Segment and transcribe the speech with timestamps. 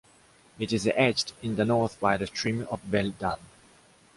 [0.57, 3.35] It is edged in the north by the stream of Belles-Dames.